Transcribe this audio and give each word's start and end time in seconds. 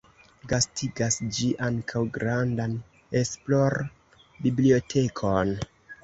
Gastigas 0.51 1.17
ĝi 1.39 1.49
ankaŭ 1.65 2.01
grandan 2.15 2.73
esplor-bibliotekon. 3.19 5.53